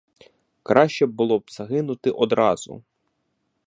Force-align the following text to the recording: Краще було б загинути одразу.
Краще 0.63 1.05
було 1.05 1.39
б 1.39 1.51
загинути 1.51 2.11
одразу. 2.11 2.83